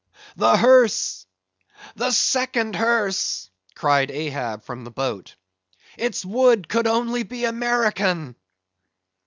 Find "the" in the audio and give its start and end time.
0.35-0.57, 4.83-4.89